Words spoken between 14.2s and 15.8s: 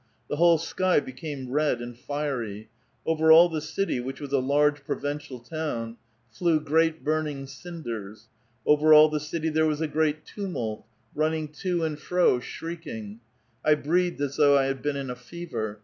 as though I had been in a fever.